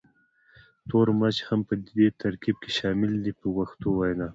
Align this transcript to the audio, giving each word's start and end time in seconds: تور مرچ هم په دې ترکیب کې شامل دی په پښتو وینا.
تور 0.89 1.07
مرچ 1.19 1.37
هم 1.47 1.59
په 1.67 1.73
دې 1.95 2.07
ترکیب 2.21 2.55
کې 2.63 2.71
شامل 2.77 3.11
دی 3.23 3.33
په 3.39 3.47
پښتو 3.57 3.87
وینا. 3.97 4.27